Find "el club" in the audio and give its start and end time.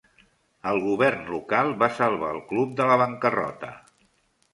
2.37-2.73